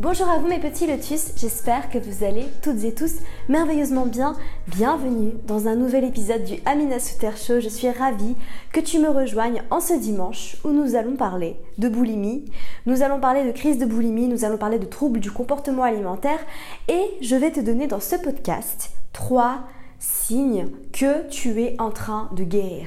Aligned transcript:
Bonjour 0.00 0.28
à 0.28 0.38
vous 0.38 0.46
mes 0.46 0.60
petits 0.60 0.86
lotus, 0.86 1.32
j'espère 1.36 1.90
que 1.90 1.98
vous 1.98 2.22
allez 2.22 2.46
toutes 2.62 2.84
et 2.84 2.94
tous 2.94 3.14
merveilleusement 3.48 4.06
bien. 4.06 4.36
Bienvenue 4.68 5.32
dans 5.48 5.66
un 5.66 5.74
nouvel 5.74 6.04
épisode 6.04 6.44
du 6.44 6.54
Amina 6.66 7.00
Souter 7.00 7.32
Show. 7.36 7.58
Je 7.58 7.68
suis 7.68 7.90
ravie 7.90 8.36
que 8.72 8.78
tu 8.78 9.00
me 9.00 9.08
rejoignes 9.08 9.60
en 9.72 9.80
ce 9.80 9.94
dimanche 9.94 10.56
où 10.62 10.68
nous 10.68 10.94
allons 10.94 11.16
parler 11.16 11.56
de 11.78 11.88
boulimie, 11.88 12.44
nous 12.86 13.02
allons 13.02 13.18
parler 13.18 13.44
de 13.44 13.50
crise 13.50 13.78
de 13.78 13.86
boulimie, 13.86 14.28
nous 14.28 14.44
allons 14.44 14.56
parler 14.56 14.78
de 14.78 14.86
troubles 14.86 15.18
du 15.18 15.32
comportement 15.32 15.82
alimentaire 15.82 16.38
et 16.86 17.02
je 17.20 17.34
vais 17.34 17.50
te 17.50 17.58
donner 17.58 17.88
dans 17.88 17.98
ce 17.98 18.14
podcast 18.14 18.92
trois 19.12 19.64
signes 19.98 20.68
que 20.92 21.28
tu 21.28 21.60
es 21.60 21.74
en 21.80 21.90
train 21.90 22.30
de 22.36 22.44
guérir 22.44 22.86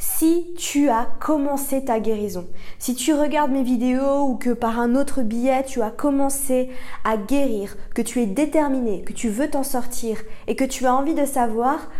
si 0.00 0.46
tu 0.56 0.88
as 0.88 1.06
commencé 1.20 1.84
ta 1.84 2.00
guérison, 2.00 2.46
si 2.78 2.94
tu 2.94 3.12
regardes 3.12 3.50
mes 3.50 3.62
vidéos 3.62 4.22
ou 4.22 4.36
que 4.36 4.48
par 4.48 4.80
un 4.80 4.96
autre 4.96 5.20
billet 5.20 5.62
tu 5.62 5.82
as 5.82 5.90
commencé 5.90 6.70
à 7.04 7.18
guérir, 7.18 7.76
que 7.94 8.00
tu 8.00 8.22
es 8.22 8.26
déterminé, 8.26 9.02
que 9.02 9.12
tu 9.12 9.28
veux 9.28 9.50
t'en 9.50 9.62
sortir 9.62 10.16
et 10.46 10.56
que 10.56 10.64
tu 10.64 10.86
as 10.86 10.94
envie 10.94 11.12
de 11.12 11.26
savoir 11.26 11.90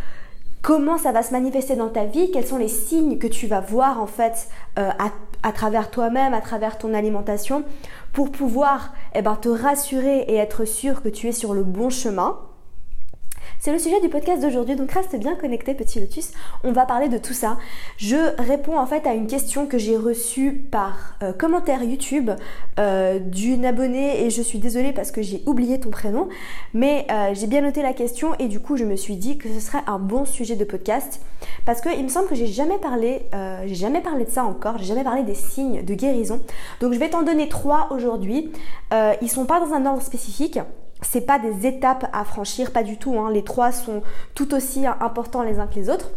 comment 0.63 0.97
ça 0.97 1.13
va 1.13 1.23
se 1.23 1.33
manifester 1.33 1.77
dans 1.77 1.91
ta 1.91 2.07
vie, 2.07 2.31
quels 2.31 2.47
sont 2.47 2.57
les 2.57 2.69
signes 2.69 3.19
que 3.19 3.27
tu 3.27 3.47
vas 3.47 3.61
voir 3.61 4.01
en 4.01 4.07
fait 4.07 4.49
euh, 4.79 4.89
à, 5.43 5.53
travers 5.53 5.91
toi-même, 5.91 6.33
à 6.33 6.41
travers 6.41 6.79
ton 6.79 6.95
alimentation, 6.95 7.65
pour 8.15 8.33
pouvoir 8.33 8.95
eh 9.15 9.21
ben, 9.21 9.37
te 9.37 9.51
rassurer 9.51 10.21
et 10.21 10.37
être 10.37 10.65
sûr 10.65 11.03
que 11.03 11.11
tu 11.11 11.29
es 11.29 11.33
sur 11.33 11.53
le 11.53 11.65
bon 11.65 11.91
chemin. 11.91 12.39
C'est 13.63 13.73
le 13.73 13.79
sujet 13.79 14.01
du 14.01 14.09
podcast 14.09 14.41
d'aujourd'hui, 14.41 14.75
donc 14.75 14.91
reste 14.91 15.15
bien 15.17 15.35
connecté 15.35 15.75
petit 15.75 16.01
lotus. 16.01 16.33
On 16.65 16.73
va 16.73 16.87
parler 16.87 17.11
de 17.11 17.19
tout 17.19 17.35
ça. 17.35 17.59
Je 17.99 18.17
réponds 18.41 18.79
en 18.79 18.87
fait 18.87 19.07
à 19.07 19.13
une 19.13 19.27
question 19.27 19.67
que 19.67 19.77
j'ai 19.77 19.99
reçue 19.99 20.55
par 20.55 21.19
euh, 21.23 21.35
commentaire 21.35 21.85
YouTube 21.85 22.31
euh, 22.79 23.19
d'une 23.19 23.67
abonnée 23.67 24.25
et 24.25 24.31
je 24.31 24.41
suis 24.41 24.59
désolée 24.59 24.95
parce 24.95 25.11
que 25.11 25.21
j'ai 25.21 25.43
oublié 25.45 25.79
ton 25.79 25.91
prénom, 25.91 26.31
mais 26.73 27.07
euh, 27.11 27.35
j'ai 27.35 27.47
bien 27.47 27.61
noté 27.61 27.83
la 27.83 27.93
question 27.93 28.31
et 28.39 28.49
du 28.49 28.61
coup 28.61 28.79
je 28.79 28.85
me 28.87 28.97
suis 28.97 29.17
dit 29.17 29.37
que 29.37 29.51
ce 29.51 29.61
serait 29.61 29.83
un 29.87 29.99
bon 29.99 30.25
sujet 30.25 30.57
de 30.57 30.65
podcast 30.65 31.21
parce 31.67 31.83
qu'il 31.83 32.03
me 32.03 32.09
semble 32.09 32.29
que 32.29 32.35
j'ai 32.35 32.47
jamais 32.47 32.79
parlé, 32.79 33.27
j'ai 33.67 33.75
jamais 33.75 34.01
parlé 34.01 34.25
de 34.25 34.31
ça 34.31 34.45
encore, 34.45 34.79
j'ai 34.79 34.87
jamais 34.87 35.05
parlé 35.05 35.23
des 35.23 35.35
signes 35.35 35.85
de 35.85 35.93
guérison. 35.93 36.41
Donc 36.81 36.95
je 36.95 36.99
vais 36.99 37.11
t'en 37.11 37.23
donner 37.23 37.51
trois 37.51 37.89
aujourd'hui. 37.91 38.51
ils 39.21 39.31
sont 39.31 39.45
pas 39.45 39.61
dans 39.61 39.75
un 39.75 39.85
ordre 39.85 40.03
spécifique 40.03 40.59
c'est 41.03 41.27
pas 41.27 41.39
des 41.39 41.67
étapes 41.67 42.09
à 42.13 42.25
franchir, 42.25 42.73
pas 42.73 42.83
du 42.83 42.99
tout. 42.99 43.19
Hein. 43.19 43.31
Les 43.31 43.45
trois 43.45 43.73
sont 43.73 44.03
tout 44.35 44.55
aussi 44.55 44.87
importants 44.87 45.43
les 45.43 45.59
uns 45.59 45.67
que 45.67 45.75
les 45.75 45.91
autres. 45.91 46.11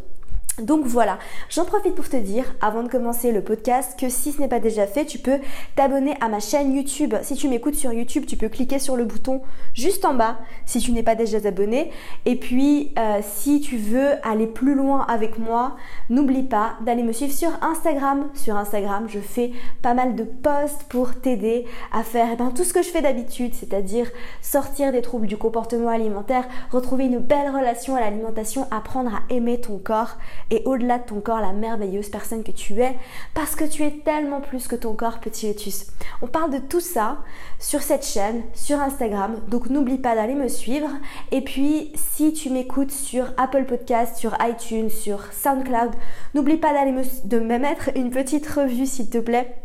Donc 0.62 0.86
voilà, 0.86 1.18
j'en 1.50 1.66
profite 1.66 1.96
pour 1.96 2.08
te 2.08 2.16
dire, 2.16 2.46
avant 2.62 2.84
de 2.84 2.88
commencer 2.88 3.32
le 3.32 3.42
podcast, 3.42 4.00
que 4.00 4.08
si 4.08 4.32
ce 4.32 4.40
n'est 4.40 4.48
pas 4.48 4.60
déjà 4.60 4.86
fait, 4.86 5.04
tu 5.04 5.18
peux 5.18 5.40
t'abonner 5.76 6.16
à 6.22 6.30
ma 6.30 6.40
chaîne 6.40 6.76
YouTube. 6.76 7.16
Si 7.24 7.34
tu 7.34 7.48
m'écoutes 7.48 7.74
sur 7.74 7.92
YouTube, 7.92 8.26
tu 8.28 8.38
peux 8.38 8.50
cliquer 8.50 8.78
sur 8.78 8.96
le 8.96 9.04
bouton 9.04 9.42
juste 9.74 10.06
en 10.06 10.14
bas 10.14 10.38
si 10.68 10.78
tu 10.78 10.92
n'es 10.92 11.02
pas 11.02 11.16
déjà 11.16 11.40
abonné. 11.44 11.90
Et 12.26 12.36
puis, 12.36 12.94
euh, 13.00 13.22
si 13.24 13.62
tu 13.62 13.78
veux 13.78 14.12
aller 14.22 14.46
plus 14.46 14.76
loin 14.76 15.08
avec 15.10 15.40
moi, 15.40 15.76
n'oublie 16.12 16.44
pas 16.44 16.74
d'aller 16.86 17.02
me 17.02 17.14
suivre 17.14 17.34
sur 17.34 17.50
Instagram. 17.64 18.30
Sur 18.36 18.56
Instagram, 18.56 19.08
je 19.10 19.20
fais 19.20 19.54
pas 19.82 19.96
mal 19.96 20.14
de 20.14 20.24
posts 20.24 20.84
pour 20.84 21.16
t'aider 21.16 21.66
à 21.92 22.04
faire 22.04 22.28
eh 22.32 22.36
ben, 22.36 22.52
tout 22.52 22.64
ce 22.64 22.74
que 22.74 22.84
je 22.84 22.90
fais 22.90 23.02
d'habitude, 23.02 23.56
c'est-à-dire 23.56 24.06
sortir 24.44 24.92
des 24.92 25.02
troubles 25.02 25.26
du 25.26 25.36
comportement 25.36 25.90
alimentaire, 25.90 26.48
retrouver 26.72 27.06
une 27.06 27.18
belle 27.18 27.50
relation 27.50 27.96
à 27.96 28.02
l'alimentation, 28.02 28.68
apprendre 28.70 29.16
à 29.16 29.34
aimer 29.34 29.60
ton 29.60 29.80
corps 29.80 30.18
et 30.54 30.62
au-delà 30.66 31.00
de 31.00 31.06
ton 31.06 31.20
corps 31.20 31.42
la 31.42 31.52
merveilleuse 31.52 32.10
personne 32.10 32.44
que 32.44 32.52
tu 32.52 32.80
es 32.80 32.96
parce 33.34 33.56
que 33.56 33.64
tu 33.64 33.84
es 33.84 33.90
tellement 34.06 34.40
plus 34.40 34.68
que 34.68 34.76
ton 34.76 34.94
corps 34.94 35.20
petit 35.20 35.48
lotus. 35.48 35.88
On 36.22 36.28
parle 36.28 36.52
de 36.52 36.60
tout 36.60 36.80
ça 36.80 37.18
sur 37.58 37.82
cette 37.82 38.06
chaîne, 38.06 38.44
sur 38.54 38.80
Instagram, 38.80 39.38
donc 39.48 39.72
n'oublie 39.72 39.98
pas 39.98 40.14
d'aller 40.14 40.36
me 40.36 40.48
suivre. 40.48 40.90
Et 41.32 41.42
puis 41.42 41.92
si 41.96 42.34
tu 42.34 42.52
m'écoutes 42.52 42.92
sur 42.92 43.34
Apple 43.38 43.66
Podcast, 43.66 44.18
sur 44.18 44.38
iTunes, 44.42 44.92
sur 44.92 45.34
SoundCloud, 45.34 45.92
n'oublie 46.36 46.58
pas 46.58 46.72
d'aller 46.72 46.94
de 47.24 47.40
me 47.40 47.58
mettre 47.58 47.90
une 47.96 48.12
petite 48.12 48.48
revue 48.48 48.86
s'il 48.86 49.10
te 49.10 49.18
plaît 49.18 49.63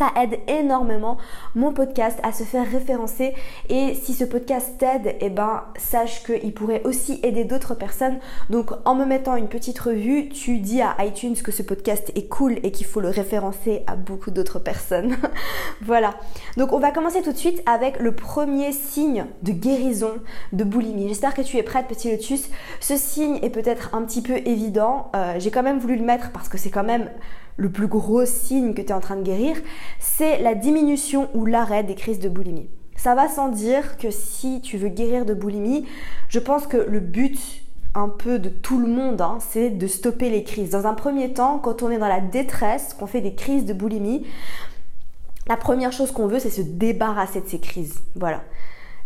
ça 0.00 0.12
aide 0.18 0.38
énormément 0.48 1.18
mon 1.54 1.74
podcast 1.74 2.18
à 2.22 2.32
se 2.32 2.42
faire 2.42 2.66
référencer 2.66 3.34
et 3.68 3.92
si 3.92 4.14
ce 4.14 4.24
podcast 4.24 4.78
t'aide, 4.78 5.14
eh 5.20 5.28
ben 5.28 5.64
sache 5.76 6.22
qu'il 6.24 6.54
pourrait 6.54 6.80
aussi 6.84 7.20
aider 7.22 7.44
d'autres 7.44 7.74
personnes. 7.74 8.18
Donc 8.48 8.70
en 8.86 8.94
me 8.94 9.04
mettant 9.04 9.36
une 9.36 9.48
petite 9.48 9.78
revue, 9.78 10.30
tu 10.30 10.56
dis 10.56 10.80
à 10.80 10.96
iTunes 11.04 11.36
que 11.36 11.52
ce 11.52 11.62
podcast 11.62 12.12
est 12.14 12.28
cool 12.28 12.60
et 12.62 12.72
qu'il 12.72 12.86
faut 12.86 13.00
le 13.00 13.10
référencer 13.10 13.82
à 13.86 13.94
beaucoup 13.94 14.30
d'autres 14.30 14.58
personnes. 14.58 15.18
voilà. 15.82 16.14
Donc 16.56 16.72
on 16.72 16.78
va 16.78 16.92
commencer 16.92 17.20
tout 17.20 17.32
de 17.32 17.36
suite 17.36 17.62
avec 17.66 18.00
le 18.00 18.12
premier 18.12 18.72
signe 18.72 19.26
de 19.42 19.52
guérison 19.52 20.14
de 20.54 20.64
boulimie. 20.64 21.08
J'espère 21.08 21.34
que 21.34 21.42
tu 21.42 21.58
es 21.58 21.62
prête 21.62 21.88
petit 21.88 22.10
lotus. 22.10 22.48
Ce 22.80 22.96
signe 22.96 23.38
est 23.42 23.50
peut-être 23.50 23.94
un 23.94 24.00
petit 24.04 24.22
peu 24.22 24.38
évident. 24.38 25.10
Euh, 25.14 25.34
j'ai 25.36 25.50
quand 25.50 25.62
même 25.62 25.78
voulu 25.78 25.96
le 25.96 26.04
mettre 26.04 26.30
parce 26.30 26.48
que 26.48 26.56
c'est 26.56 26.70
quand 26.70 26.84
même 26.84 27.10
le 27.56 27.70
plus 27.70 27.86
gros 27.86 28.24
signe 28.24 28.74
que 28.74 28.82
tu 28.82 28.88
es 28.88 28.92
en 28.92 29.00
train 29.00 29.16
de 29.16 29.22
guérir, 29.22 29.56
c'est 29.98 30.40
la 30.40 30.54
diminution 30.54 31.28
ou 31.34 31.46
l'arrêt 31.46 31.84
des 31.84 31.94
crises 31.94 32.20
de 32.20 32.28
boulimie. 32.28 32.70
Ça 32.96 33.14
va 33.14 33.28
sans 33.28 33.48
dire 33.48 33.96
que 33.96 34.10
si 34.10 34.60
tu 34.60 34.76
veux 34.76 34.88
guérir 34.88 35.24
de 35.24 35.34
boulimie, 35.34 35.86
je 36.28 36.38
pense 36.38 36.66
que 36.66 36.76
le 36.76 37.00
but 37.00 37.38
un 37.94 38.08
peu 38.08 38.38
de 38.38 38.48
tout 38.48 38.78
le 38.78 38.86
monde, 38.86 39.20
hein, 39.20 39.38
c'est 39.40 39.70
de 39.70 39.86
stopper 39.86 40.30
les 40.30 40.44
crises. 40.44 40.70
Dans 40.70 40.86
un 40.86 40.94
premier 40.94 41.32
temps, 41.32 41.58
quand 41.58 41.82
on 41.82 41.90
est 41.90 41.98
dans 41.98 42.08
la 42.08 42.20
détresse, 42.20 42.94
qu'on 42.94 43.06
fait 43.06 43.20
des 43.20 43.34
crises 43.34 43.64
de 43.64 43.72
boulimie, 43.72 44.26
la 45.48 45.56
première 45.56 45.92
chose 45.92 46.12
qu'on 46.12 46.26
veut, 46.26 46.38
c'est 46.38 46.50
se 46.50 46.60
débarrasser 46.60 47.40
de 47.40 47.48
ces 47.48 47.58
crises. 47.58 48.02
Voilà. 48.14 48.42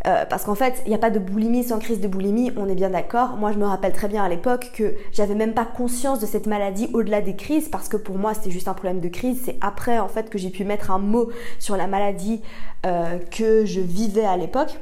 Euh, 0.07 0.27
parce 0.29 0.45
qu'en 0.45 0.55
fait, 0.55 0.83
il 0.85 0.91
n'y 0.91 0.95
a 0.95 0.99
pas 0.99 1.11
de 1.11 1.19
boulimie 1.19 1.65
sans 1.65 1.79
crise 1.79 2.01
de 2.01 2.09
boulimie, 2.09 2.53
on 2.57 2.69
est 2.69 2.75
bien 2.75 2.91
d'accord. 2.91 3.37
Moi, 3.39 3.53
je 3.53 3.59
me 3.59 3.65
rappelle 3.65 3.93
très 3.93 4.09
bien 4.09 4.23
à 4.23 4.29
l'époque 4.29 4.71
que 4.75 4.95
j'avais 5.13 5.35
même 5.35 5.55
pas 5.55 5.65
conscience 5.65 6.21
de 6.21 6.27
cette 6.27 6.47
maladie 6.47 6.91
au-delà 6.93 7.23
des 7.23 7.37
crises, 7.37 7.69
parce 7.69 7.89
que 7.89 7.97
pour 7.97 8.19
moi, 8.19 8.35
c'était 8.35 8.51
juste 8.51 8.69
un 8.69 8.75
problème 8.75 9.01
de 9.01 9.09
crise. 9.09 9.41
C'est 9.45 9.57
après, 9.63 9.99
en 9.99 10.09
fait, 10.09 10.29
que 10.29 10.37
j'ai 10.37 10.51
pu 10.51 10.65
mettre 10.65 10.91
un 10.91 10.99
mot 10.99 11.31
sur 11.59 11.77
la 11.77 11.87
maladie 11.87 12.43
euh, 12.85 13.19
que 13.31 13.65
je 13.65 13.81
vivais 13.81 14.27
à 14.27 14.37
l'époque 14.37 14.79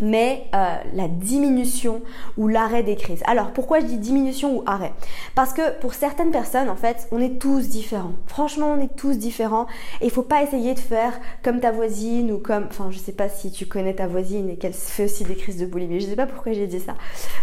mais 0.00 0.44
euh, 0.54 0.76
la 0.94 1.08
diminution 1.08 2.02
ou 2.36 2.48
l'arrêt 2.48 2.82
des 2.82 2.96
crises. 2.96 3.22
Alors 3.26 3.52
pourquoi 3.52 3.80
je 3.80 3.86
dis 3.86 3.98
diminution 3.98 4.56
ou 4.56 4.62
arrêt? 4.66 4.92
Parce 5.34 5.52
que 5.52 5.78
pour 5.80 5.94
certaines 5.94 6.30
personnes, 6.30 6.68
en 6.68 6.76
fait, 6.76 7.08
on 7.12 7.20
est 7.20 7.38
tous 7.38 7.68
différents. 7.68 8.12
Franchement, 8.26 8.74
on 8.76 8.80
est 8.80 8.94
tous 8.96 9.18
différents 9.18 9.66
et 10.00 10.06
il 10.06 10.10
faut 10.10 10.22
pas 10.22 10.42
essayer 10.42 10.74
de 10.74 10.80
faire 10.80 11.18
comme 11.42 11.60
ta 11.60 11.70
voisine 11.70 12.32
ou 12.32 12.38
comme, 12.38 12.66
enfin, 12.68 12.88
je 12.90 12.98
sais 12.98 13.12
pas 13.12 13.28
si 13.28 13.50
tu 13.50 13.66
connais 13.66 13.94
ta 13.94 14.06
voisine 14.06 14.50
et 14.50 14.56
qu'elle 14.56 14.72
fait 14.72 15.04
aussi 15.04 15.24
des 15.24 15.36
crises 15.36 15.58
de 15.58 15.66
boulimie. 15.66 16.00
Je 16.00 16.06
sais 16.06 16.16
pas 16.16 16.26
pourquoi 16.26 16.52
j'ai 16.52 16.66
dit 16.66 16.80
ça, 16.80 16.94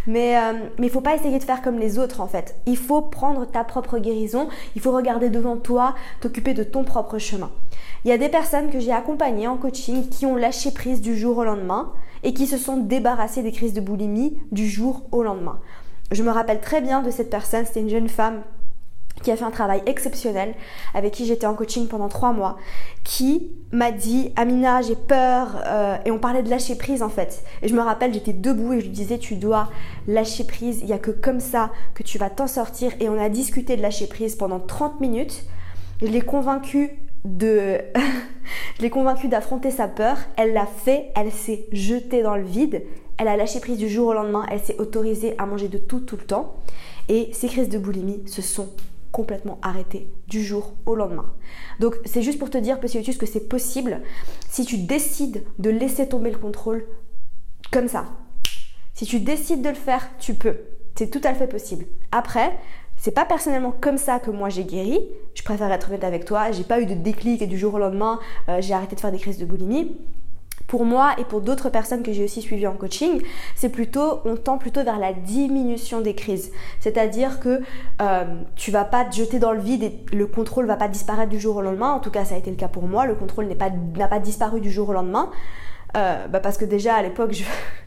mais 0.07 0.37
euh, 0.37 0.53
mais 0.79 0.87
il 0.87 0.91
faut 0.91 1.01
pas 1.01 1.15
essayer 1.15 1.39
de 1.39 1.43
faire 1.43 1.61
comme 1.61 1.79
les 1.79 1.99
autres 1.99 2.21
en 2.21 2.27
fait. 2.27 2.55
Il 2.65 2.77
faut 2.77 3.01
prendre 3.01 3.45
ta 3.45 3.63
propre 3.63 3.99
guérison. 3.99 4.47
Il 4.75 4.81
faut 4.81 4.91
regarder 4.91 5.29
devant 5.29 5.57
toi, 5.57 5.95
t'occuper 6.21 6.53
de 6.53 6.63
ton 6.63 6.83
propre 6.83 7.17
chemin. 7.17 7.51
Il 8.03 8.09
y 8.09 8.11
a 8.11 8.17
des 8.17 8.29
personnes 8.29 8.69
que 8.69 8.79
j'ai 8.79 8.91
accompagnées 8.91 9.47
en 9.47 9.57
coaching 9.57 10.09
qui 10.09 10.25
ont 10.25 10.35
lâché 10.35 10.71
prise 10.71 11.01
du 11.01 11.17
jour 11.17 11.37
au 11.37 11.43
lendemain 11.43 11.91
et 12.23 12.33
qui 12.33 12.44
se 12.47 12.57
sont 12.57 12.77
débarrassés 12.77 13.43
des 13.43 13.51
crises 13.51 13.73
de 13.73 13.81
boulimie 13.81 14.37
du 14.51 14.67
jour 14.67 15.03
au 15.11 15.23
lendemain. 15.23 15.59
Je 16.11 16.23
me 16.23 16.29
rappelle 16.29 16.61
très 16.61 16.81
bien 16.81 17.01
de 17.01 17.09
cette 17.09 17.29
personne, 17.29 17.65
c'était 17.65 17.81
une 17.81 17.89
jeune 17.89 18.09
femme 18.09 18.41
qui 19.23 19.31
a 19.31 19.37
fait 19.37 19.45
un 19.45 19.51
travail 19.51 19.81
exceptionnel, 19.85 20.53
avec 20.93 21.13
qui 21.13 21.25
j'étais 21.25 21.47
en 21.47 21.53
coaching 21.53 21.87
pendant 21.87 22.09
trois 22.09 22.33
mois, 22.33 22.57
qui 23.03 23.51
m'a 23.71 23.91
dit 23.91 24.31
Amina, 24.35 24.81
j'ai 24.81 24.95
peur, 24.95 25.63
euh, 25.65 25.97
et 26.05 26.11
on 26.11 26.19
parlait 26.19 26.43
de 26.43 26.49
lâcher 26.49 26.75
prise 26.75 27.01
en 27.01 27.09
fait. 27.09 27.43
Et 27.61 27.67
je 27.67 27.75
me 27.75 27.81
rappelle, 27.81 28.13
j'étais 28.13 28.33
debout 28.33 28.73
et 28.73 28.79
je 28.81 28.85
lui 28.85 28.91
disais 28.91 29.17
Tu 29.17 29.35
dois 29.35 29.69
lâcher 30.07 30.43
prise, 30.43 30.79
il 30.81 30.87
n'y 30.87 30.93
a 30.93 30.99
que 30.99 31.11
comme 31.11 31.39
ça 31.39 31.71
que 31.93 32.03
tu 32.03 32.17
vas 32.17 32.29
t'en 32.29 32.47
sortir. 32.47 32.91
Et 32.99 33.09
on 33.09 33.19
a 33.19 33.29
discuté 33.29 33.77
de 33.77 33.81
lâcher 33.81 34.07
prise 34.07 34.35
pendant 34.35 34.59
30 34.59 34.99
minutes. 34.99 35.45
Je 36.01 36.07
l'ai 36.07 36.21
convaincue 36.21 36.91
de 37.25 37.81
je 38.77 38.81
l'ai 38.81 38.89
convaincue 38.89 39.27
d'affronter 39.27 39.71
sa 39.71 39.87
peur, 39.87 40.17
elle 40.37 40.53
l'a 40.53 40.65
fait, 40.65 41.11
elle 41.15 41.31
s'est 41.31 41.67
jetée 41.71 42.21
dans 42.21 42.35
le 42.35 42.43
vide, 42.43 42.83
elle 43.17 43.27
a 43.27 43.35
lâché 43.35 43.59
prise 43.59 43.77
du 43.77 43.89
jour 43.89 44.07
au 44.07 44.13
lendemain, 44.13 44.45
elle 44.49 44.59
s'est 44.59 44.79
autorisée 44.79 45.35
à 45.37 45.45
manger 45.45 45.67
de 45.67 45.77
tout 45.77 45.99
tout 45.99 46.17
le 46.17 46.25
temps 46.25 46.55
et 47.09 47.29
ses 47.33 47.47
crises 47.47 47.69
de 47.69 47.77
boulimie 47.77 48.27
se 48.27 48.41
sont 48.41 48.69
complètement 49.11 49.59
arrêter 49.61 50.11
du 50.27 50.43
jour 50.43 50.73
au 50.85 50.93
lendemain. 50.93 51.33
Donc 51.79 51.95
c'est 52.03 52.21
juste 52.21 52.37
pour 52.37 52.49
te 52.49 52.57
dire, 52.57 52.79
petit 52.79 52.97
Lotus, 52.97 53.17
que 53.17 53.25
c'est 53.25 53.47
possible 53.47 54.01
si 54.49 54.65
tu 54.65 54.77
décides 54.77 55.43
de 55.57 55.69
laisser 55.69 56.09
tomber 56.09 56.31
le 56.31 56.37
contrôle 56.37 56.85
comme 57.71 57.87
ça. 57.87 58.07
Si 58.93 59.05
tu 59.05 59.19
décides 59.19 59.61
de 59.61 59.69
le 59.69 59.75
faire, 59.75 60.09
tu 60.19 60.33
peux. 60.33 60.57
C'est 60.95 61.09
tout 61.09 61.21
à 61.23 61.33
fait 61.33 61.47
possible. 61.47 61.85
Après, 62.11 62.57
c'est 62.97 63.11
pas 63.11 63.25
personnellement 63.25 63.73
comme 63.79 63.97
ça 63.97 64.19
que 64.19 64.31
moi 64.31 64.49
j'ai 64.49 64.63
guéri. 64.63 64.99
Je 65.33 65.43
préfère 65.43 65.71
être 65.71 65.89
honnête 65.89 66.03
avec 66.03 66.25
toi. 66.25 66.51
J'ai 66.51 66.63
pas 66.63 66.79
eu 66.79 66.85
de 66.85 66.93
déclic 66.93 67.41
et 67.41 67.47
du 67.47 67.57
jour 67.57 67.75
au 67.75 67.79
lendemain, 67.79 68.19
euh, 68.49 68.61
j'ai 68.61 68.73
arrêté 68.73 68.95
de 68.95 69.01
faire 69.01 69.11
des 69.11 69.19
crises 69.19 69.37
de 69.37 69.45
boulimie. 69.45 69.95
Pour 70.67 70.83
moi 70.83 71.13
et 71.19 71.25
pour 71.25 71.41
d'autres 71.41 71.69
personnes 71.69 72.01
que 72.01 72.11
j'ai 72.11 72.23
aussi 72.23 72.41
suivies 72.41 72.65
en 72.65 72.73
coaching, 72.73 73.21
c'est 73.55 73.69
plutôt, 73.69 74.21
on 74.25 74.35
tend 74.35 74.57
plutôt 74.57 74.83
vers 74.83 74.97
la 74.97 75.13
diminution 75.13 76.01
des 76.01 76.15
crises. 76.15 76.51
C'est-à-dire 76.79 77.39
que 77.39 77.61
euh, 78.01 78.23
tu 78.55 78.71
vas 78.71 78.83
pas 78.83 79.05
te 79.05 79.15
jeter 79.15 79.37
dans 79.37 79.51
le 79.51 79.59
vide 79.59 79.83
et 79.83 80.01
le 80.11 80.25
contrôle 80.25 80.65
va 80.65 80.75
pas 80.75 80.87
disparaître 80.87 81.29
du 81.29 81.39
jour 81.39 81.57
au 81.57 81.61
lendemain. 81.61 81.91
En 81.91 81.99
tout 81.99 82.09
cas, 82.09 82.25
ça 82.25 82.33
a 82.33 82.37
été 82.39 82.49
le 82.49 82.55
cas 82.55 82.67
pour 82.67 82.87
moi. 82.87 83.05
Le 83.05 83.13
contrôle 83.13 83.45
n'a 83.45 84.07
pas, 84.07 84.19
disparu 84.19 84.59
du 84.59 84.71
jour 84.71 84.89
au 84.89 84.93
lendemain. 84.93 85.29
Euh, 85.95 86.27
bah 86.27 86.39
parce 86.39 86.57
que 86.57 86.65
déjà 86.65 86.95
à 86.95 87.03
l'époque, 87.03 87.31
je, 87.31 87.43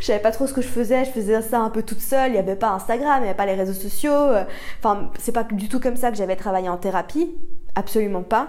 je 0.00 0.06
savais 0.06 0.18
pas 0.18 0.32
trop 0.32 0.46
ce 0.46 0.54
que 0.54 0.62
je 0.62 0.68
faisais, 0.68 1.04
je 1.04 1.10
faisais 1.10 1.40
ça 1.42 1.60
un 1.60 1.70
peu 1.70 1.82
toute 1.82 2.00
seule, 2.00 2.30
il 2.30 2.32
n'y 2.32 2.38
avait 2.38 2.56
pas 2.56 2.70
Instagram, 2.70 3.18
il 3.18 3.22
n'y 3.22 3.28
avait 3.28 3.36
pas 3.36 3.46
les 3.46 3.54
réseaux 3.54 3.74
sociaux. 3.74 4.12
Euh, 4.12 4.44
enfin, 4.78 5.10
c'est 5.18 5.32
pas 5.32 5.44
du 5.44 5.68
tout 5.68 5.78
comme 5.78 5.96
ça 5.96 6.10
que 6.10 6.16
j'avais 6.16 6.36
travaillé 6.36 6.68
en 6.68 6.78
thérapie, 6.78 7.30
absolument 7.74 8.22
pas. 8.22 8.48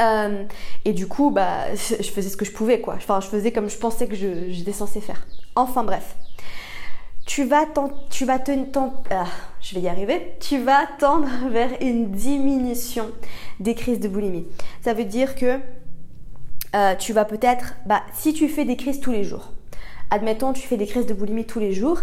Euh, 0.00 0.44
et 0.84 0.92
du 0.92 1.06
coup, 1.06 1.30
bah, 1.30 1.74
je 1.74 2.10
faisais 2.10 2.28
ce 2.28 2.36
que 2.36 2.44
je 2.44 2.52
pouvais, 2.52 2.80
quoi. 2.80 2.94
Enfin, 2.94 3.20
je 3.20 3.26
faisais 3.26 3.50
comme 3.50 3.68
je 3.68 3.76
pensais 3.76 4.06
que 4.06 4.14
j'étais 4.14 4.72
censée 4.72 5.00
faire. 5.00 5.26
Enfin, 5.56 5.84
bref. 5.84 6.16
Tu 7.26 7.44
vas, 7.44 7.64
tu 8.08 8.24
vas 8.24 8.38
te, 8.38 8.52
ah, 9.10 9.24
je 9.60 9.74
vais 9.74 9.80
y 9.80 9.88
arriver. 9.88 10.36
Tu 10.38 10.58
vas 10.58 10.86
tendre 11.00 11.26
vers 11.50 11.70
une 11.80 12.12
diminution 12.12 13.10
des 13.58 13.74
crises 13.74 13.98
de 13.98 14.06
boulimie. 14.06 14.46
Ça 14.82 14.94
veut 14.94 15.04
dire 15.04 15.34
que 15.34 15.58
euh, 16.76 16.94
tu 16.94 17.12
vas 17.12 17.24
peut-être, 17.24 17.74
bah, 17.86 18.02
si 18.12 18.32
tu 18.32 18.48
fais 18.48 18.64
des 18.64 18.76
crises 18.76 19.00
tous 19.00 19.10
les 19.10 19.24
jours, 19.24 19.50
admettons 20.10 20.52
tu 20.52 20.66
fais 20.66 20.76
des 20.76 20.86
crises 20.86 21.06
de 21.06 21.14
boulimie 21.14 21.46
tous 21.46 21.58
les 21.58 21.72
jours, 21.72 22.00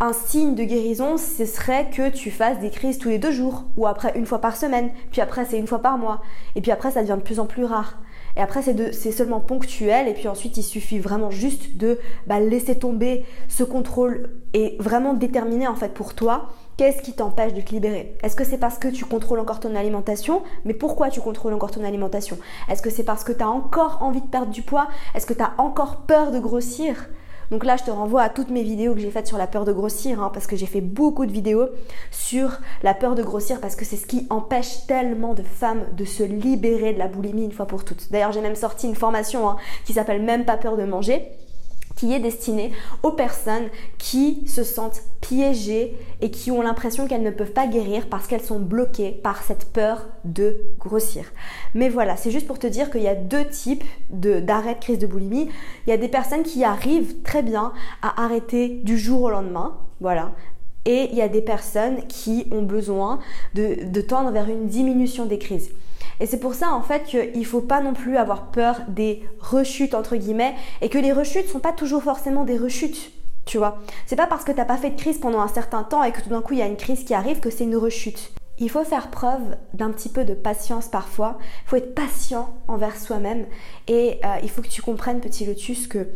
un 0.00 0.12
signe 0.12 0.54
de 0.54 0.64
guérison, 0.64 1.16
ce 1.16 1.46
serait 1.46 1.88
que 1.90 2.08
tu 2.08 2.30
fasses 2.30 2.58
des 2.58 2.70
crises 2.70 2.98
tous 2.98 3.08
les 3.08 3.18
deux 3.18 3.30
jours, 3.30 3.64
ou 3.76 3.86
après 3.86 4.12
une 4.16 4.26
fois 4.26 4.40
par 4.40 4.56
semaine, 4.56 4.90
puis 5.10 5.20
après 5.20 5.44
c'est 5.44 5.58
une 5.58 5.66
fois 5.66 5.80
par 5.80 5.98
mois, 5.98 6.22
et 6.56 6.60
puis 6.60 6.70
après 6.70 6.90
ça 6.90 7.02
devient 7.02 7.16
de 7.18 7.24
plus 7.24 7.40
en 7.40 7.46
plus 7.46 7.64
rare. 7.64 7.98
Et 8.36 8.40
après 8.40 8.62
c'est 8.62 9.12
seulement 9.12 9.40
ponctuel, 9.40 10.08
et 10.08 10.14
puis 10.14 10.28
ensuite 10.28 10.56
il 10.56 10.62
suffit 10.62 10.98
vraiment 10.98 11.30
juste 11.30 11.76
de 11.76 11.98
bah, 12.26 12.40
laisser 12.40 12.78
tomber 12.78 13.24
ce 13.48 13.62
contrôle 13.62 14.30
et 14.54 14.76
vraiment 14.80 15.14
déterminer 15.14 15.68
en 15.68 15.74
fait 15.74 15.92
pour 15.94 16.14
toi 16.14 16.48
Qu'est-ce 16.78 17.02
qui 17.02 17.12
t'empêche 17.12 17.52
de 17.52 17.60
te 17.60 17.70
libérer. 17.70 18.16
Est-ce 18.22 18.34
que 18.34 18.44
c'est 18.44 18.56
parce 18.56 18.78
que 18.78 18.88
tu 18.88 19.04
contrôles 19.04 19.38
encore 19.38 19.60
ton 19.60 19.76
alimentation? 19.76 20.42
Mais 20.64 20.72
pourquoi 20.72 21.10
tu 21.10 21.20
contrôles 21.20 21.52
encore 21.52 21.70
ton 21.70 21.84
alimentation? 21.84 22.38
Est-ce 22.70 22.80
que 22.80 22.88
c'est 22.88 23.04
parce 23.04 23.24
que 23.24 23.32
tu 23.32 23.42
as 23.42 23.48
encore 23.48 23.98
envie 24.00 24.22
de 24.22 24.26
perdre 24.26 24.50
du 24.50 24.62
poids? 24.62 24.88
Est-ce 25.14 25.26
que 25.26 25.34
tu 25.34 25.42
as 25.42 25.52
encore 25.58 25.98
peur 26.06 26.30
de 26.30 26.38
grossir? 26.38 27.10
Donc 27.52 27.66
là, 27.66 27.76
je 27.76 27.84
te 27.84 27.90
renvoie 27.90 28.22
à 28.22 28.30
toutes 28.30 28.48
mes 28.48 28.62
vidéos 28.62 28.94
que 28.94 29.00
j'ai 29.00 29.10
faites 29.10 29.26
sur 29.26 29.36
la 29.36 29.46
peur 29.46 29.66
de 29.66 29.74
grossir, 29.74 30.22
hein, 30.22 30.30
parce 30.32 30.46
que 30.46 30.56
j'ai 30.56 30.64
fait 30.64 30.80
beaucoup 30.80 31.26
de 31.26 31.32
vidéos 31.32 31.68
sur 32.10 32.50
la 32.82 32.94
peur 32.94 33.14
de 33.14 33.22
grossir, 33.22 33.60
parce 33.60 33.76
que 33.76 33.84
c'est 33.84 33.98
ce 33.98 34.06
qui 34.06 34.26
empêche 34.30 34.86
tellement 34.86 35.34
de 35.34 35.42
femmes 35.42 35.84
de 35.94 36.06
se 36.06 36.22
libérer 36.22 36.94
de 36.94 36.98
la 36.98 37.08
boulimie 37.08 37.44
une 37.44 37.52
fois 37.52 37.66
pour 37.66 37.84
toutes. 37.84 38.10
D'ailleurs, 38.10 38.32
j'ai 38.32 38.40
même 38.40 38.56
sorti 38.56 38.88
une 38.88 38.94
formation 38.94 39.50
hein, 39.50 39.58
qui 39.84 39.92
s'appelle 39.92 40.22
Même 40.22 40.46
pas 40.46 40.56
peur 40.56 40.78
de 40.78 40.84
manger 40.84 41.28
qui 42.02 42.12
est 42.12 42.18
destiné 42.18 42.72
aux 43.04 43.12
personnes 43.12 43.68
qui 43.96 44.42
se 44.48 44.64
sentent 44.64 45.02
piégées 45.20 45.96
et 46.20 46.32
qui 46.32 46.50
ont 46.50 46.60
l'impression 46.60 47.06
qu'elles 47.06 47.22
ne 47.22 47.30
peuvent 47.30 47.52
pas 47.52 47.68
guérir 47.68 48.08
parce 48.08 48.26
qu'elles 48.26 48.42
sont 48.42 48.58
bloquées 48.58 49.12
par 49.12 49.44
cette 49.44 49.66
peur 49.72 50.08
de 50.24 50.56
grossir. 50.80 51.26
Mais 51.74 51.88
voilà, 51.88 52.16
c'est 52.16 52.32
juste 52.32 52.48
pour 52.48 52.58
te 52.58 52.66
dire 52.66 52.90
qu'il 52.90 53.02
y 53.02 53.08
a 53.08 53.14
deux 53.14 53.44
types 53.44 53.84
d'arrêt 54.10 54.74
de, 54.74 54.80
crise 54.80 54.98
de 54.98 55.06
boulimie. 55.06 55.48
Il 55.86 55.90
y 55.90 55.92
a 55.92 55.96
des 55.96 56.08
personnes 56.08 56.42
qui 56.42 56.64
arrivent 56.64 57.22
très 57.22 57.44
bien 57.44 57.72
à 58.02 58.24
arrêter 58.24 58.80
du 58.82 58.98
jour 58.98 59.22
au 59.22 59.30
lendemain, 59.30 59.76
voilà, 60.00 60.32
et 60.84 61.08
il 61.12 61.16
y 61.16 61.22
a 61.22 61.28
des 61.28 61.42
personnes 61.42 62.04
qui 62.08 62.48
ont 62.50 62.62
besoin 62.62 63.20
de, 63.54 63.88
de 63.88 64.00
tendre 64.00 64.32
vers 64.32 64.48
une 64.48 64.66
diminution 64.66 65.26
des 65.26 65.38
crises. 65.38 65.70
Et 66.20 66.26
c'est 66.26 66.38
pour 66.38 66.54
ça 66.54 66.72
en 66.72 66.82
fait 66.82 67.04
qu'il 67.04 67.38
ne 67.38 67.44
faut 67.44 67.60
pas 67.60 67.80
non 67.80 67.94
plus 67.94 68.16
avoir 68.16 68.50
peur 68.50 68.80
des 68.88 69.22
rechutes 69.40 69.94
entre 69.94 70.16
guillemets 70.16 70.54
et 70.80 70.88
que 70.88 70.98
les 70.98 71.12
rechutes 71.12 71.46
ne 71.46 71.50
sont 71.50 71.60
pas 71.60 71.72
toujours 71.72 72.02
forcément 72.02 72.44
des 72.44 72.58
rechutes. 72.58 73.12
Tu 73.44 73.58
vois, 73.58 73.78
c'est 74.06 74.16
pas 74.16 74.26
parce 74.26 74.44
que 74.44 74.52
tu 74.52 74.58
n'as 74.58 74.64
pas 74.64 74.76
fait 74.76 74.90
de 74.90 75.00
crise 75.00 75.18
pendant 75.18 75.40
un 75.40 75.48
certain 75.48 75.82
temps 75.82 76.04
et 76.04 76.12
que 76.12 76.20
tout 76.20 76.30
d'un 76.30 76.42
coup 76.42 76.52
il 76.52 76.60
y 76.60 76.62
a 76.62 76.66
une 76.66 76.76
crise 76.76 77.04
qui 77.04 77.14
arrive 77.14 77.40
que 77.40 77.50
c'est 77.50 77.64
une 77.64 77.76
rechute. 77.76 78.32
Il 78.58 78.70
faut 78.70 78.84
faire 78.84 79.10
preuve 79.10 79.56
d'un 79.74 79.90
petit 79.90 80.08
peu 80.08 80.24
de 80.24 80.34
patience 80.34 80.86
parfois. 80.86 81.38
Il 81.64 81.68
faut 81.68 81.76
être 81.76 81.94
patient 81.94 82.50
envers 82.68 82.96
soi-même 82.96 83.46
et 83.88 84.20
euh, 84.24 84.36
il 84.42 84.50
faut 84.50 84.62
que 84.62 84.68
tu 84.68 84.82
comprennes, 84.82 85.20
petit 85.20 85.44
lotus, 85.44 85.88
que 85.88 86.06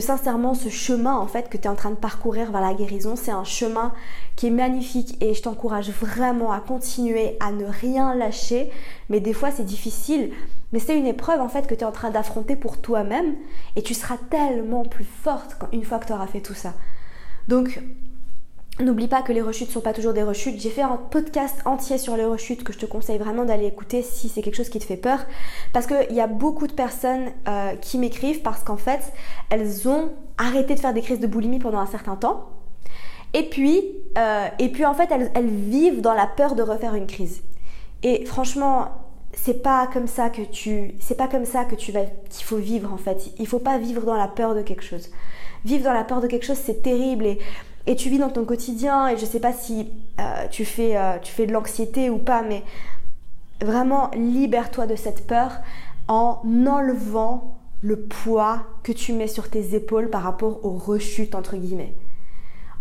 sincèrement 0.00 0.54
ce 0.54 0.68
chemin 0.68 1.16
en 1.16 1.26
fait 1.26 1.48
que 1.48 1.56
tu 1.56 1.64
es 1.64 1.68
en 1.68 1.74
train 1.74 1.90
de 1.90 1.96
parcourir 1.96 2.50
vers 2.50 2.60
la 2.60 2.74
guérison, 2.74 3.16
c'est 3.16 3.30
un 3.30 3.44
chemin 3.44 3.92
qui 4.36 4.48
est 4.48 4.50
magnifique 4.50 5.16
et 5.22 5.34
je 5.34 5.42
t'encourage 5.42 5.90
vraiment 5.90 6.52
à 6.52 6.60
continuer 6.60 7.36
à 7.40 7.52
ne 7.52 7.64
rien 7.64 8.14
lâcher, 8.14 8.70
mais 9.08 9.20
des 9.20 9.32
fois 9.32 9.50
c'est 9.50 9.64
difficile, 9.64 10.32
mais 10.72 10.78
c'est 10.78 10.98
une 10.98 11.06
épreuve 11.06 11.40
en 11.40 11.48
fait 11.48 11.66
que 11.66 11.74
tu 11.74 11.80
es 11.80 11.84
en 11.84 11.92
train 11.92 12.10
d'affronter 12.10 12.56
pour 12.56 12.80
toi-même 12.80 13.34
et 13.76 13.82
tu 13.82 13.94
seras 13.94 14.18
tellement 14.30 14.84
plus 14.84 15.04
forte 15.04 15.56
une 15.72 15.84
fois 15.84 15.98
que 15.98 16.06
tu 16.06 16.12
auras 16.12 16.26
fait 16.26 16.40
tout 16.40 16.54
ça. 16.54 16.74
Donc 17.48 17.80
N'oublie 18.78 19.08
pas 19.08 19.22
que 19.22 19.32
les 19.32 19.40
rechutes 19.40 19.70
sont 19.70 19.80
pas 19.80 19.94
toujours 19.94 20.12
des 20.12 20.22
rechutes. 20.22 20.60
J'ai 20.60 20.68
fait 20.68 20.82
un 20.82 20.98
podcast 20.98 21.56
entier 21.64 21.96
sur 21.96 22.14
les 22.14 22.26
rechutes 22.26 22.62
que 22.62 22.74
je 22.74 22.78
te 22.78 22.84
conseille 22.84 23.16
vraiment 23.16 23.46
d'aller 23.46 23.64
écouter 23.64 24.02
si 24.02 24.28
c'est 24.28 24.42
quelque 24.42 24.56
chose 24.56 24.68
qui 24.68 24.78
te 24.78 24.84
fait 24.84 24.98
peur. 24.98 25.20
Parce 25.72 25.86
qu'il 25.86 26.14
y 26.14 26.20
a 26.20 26.26
beaucoup 26.26 26.66
de 26.66 26.74
personnes 26.74 27.30
euh, 27.48 27.74
qui 27.76 27.96
m'écrivent 27.96 28.42
parce 28.42 28.62
qu'en 28.62 28.76
fait, 28.76 29.00
elles 29.48 29.88
ont 29.88 30.10
arrêté 30.36 30.74
de 30.74 30.80
faire 30.80 30.92
des 30.92 31.00
crises 31.00 31.20
de 31.20 31.26
boulimie 31.26 31.58
pendant 31.58 31.78
un 31.78 31.86
certain 31.86 32.16
temps. 32.16 32.50
Et 33.32 33.48
puis, 33.48 33.82
euh, 34.18 34.46
et 34.58 34.68
puis 34.68 34.84
en 34.84 34.92
fait, 34.92 35.08
elles, 35.10 35.30
elles, 35.34 35.48
vivent 35.48 36.02
dans 36.02 36.14
la 36.14 36.26
peur 36.26 36.54
de 36.54 36.62
refaire 36.62 36.94
une 36.94 37.06
crise. 37.06 37.42
Et 38.02 38.26
franchement, 38.26 38.88
c'est 39.32 39.62
pas 39.62 39.86
comme 39.90 40.06
ça 40.06 40.28
que 40.28 40.42
tu, 40.42 40.94
c'est 41.00 41.16
pas 41.16 41.28
comme 41.28 41.46
ça 41.46 41.64
que 41.64 41.76
tu 41.76 41.92
vas, 41.92 42.04
qu'il 42.28 42.44
faut 42.44 42.56
vivre 42.56 42.92
en 42.92 42.98
fait. 42.98 43.30
Il 43.38 43.46
faut 43.46 43.58
pas 43.58 43.78
vivre 43.78 44.02
dans 44.02 44.16
la 44.16 44.28
peur 44.28 44.54
de 44.54 44.60
quelque 44.60 44.84
chose. 44.84 45.10
Vivre 45.64 45.84
dans 45.84 45.94
la 45.94 46.04
peur 46.04 46.20
de 46.20 46.26
quelque 46.26 46.44
chose, 46.44 46.58
c'est 46.62 46.82
terrible 46.82 47.24
et 47.26 47.38
et 47.86 47.96
tu 47.96 48.08
vis 48.10 48.18
dans 48.18 48.30
ton 48.30 48.44
quotidien 48.44 49.08
et 49.08 49.16
je 49.16 49.24
sais 49.24 49.40
pas 49.40 49.52
si 49.52 49.90
euh, 50.20 50.46
tu, 50.50 50.64
fais, 50.64 50.96
euh, 50.96 51.18
tu 51.22 51.32
fais 51.32 51.46
de 51.46 51.52
l'anxiété 51.52 52.10
ou 52.10 52.18
pas, 52.18 52.42
mais 52.42 52.62
vraiment 53.62 54.10
libère-toi 54.14 54.86
de 54.86 54.96
cette 54.96 55.26
peur 55.26 55.52
en 56.08 56.40
enlevant 56.66 57.58
le 57.82 58.00
poids 58.00 58.62
que 58.82 58.92
tu 58.92 59.12
mets 59.12 59.28
sur 59.28 59.48
tes 59.48 59.74
épaules 59.74 60.10
par 60.10 60.22
rapport 60.22 60.64
aux 60.64 60.76
rechutes 60.76 61.34
entre 61.34 61.56
guillemets. 61.56 61.94